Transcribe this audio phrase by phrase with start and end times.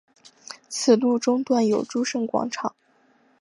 [0.67, 2.75] 此路中段有诸圣广场。